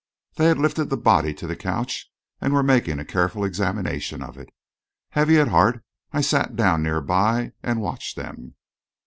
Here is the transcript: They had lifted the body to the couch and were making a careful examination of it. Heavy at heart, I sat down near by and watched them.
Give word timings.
They 0.37 0.45
had 0.47 0.57
lifted 0.57 0.85
the 0.85 0.97
body 0.97 1.31
to 1.35 1.45
the 1.45 1.55
couch 1.55 2.11
and 2.39 2.55
were 2.55 2.63
making 2.63 2.97
a 2.97 3.05
careful 3.05 3.45
examination 3.45 4.23
of 4.23 4.35
it. 4.35 4.49
Heavy 5.09 5.37
at 5.37 5.49
heart, 5.49 5.83
I 6.11 6.21
sat 6.21 6.55
down 6.55 6.81
near 6.81 7.01
by 7.01 7.51
and 7.61 7.81
watched 7.83 8.15
them. 8.15 8.55